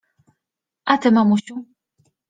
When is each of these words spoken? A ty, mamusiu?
A 0.93 0.95
ty, 1.03 1.09
mamusiu? 1.19 1.57